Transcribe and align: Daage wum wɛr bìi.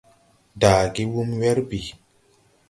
Daage 0.61 1.03
wum 1.13 1.29
wɛr 1.39 1.57
bìi. 1.69 1.89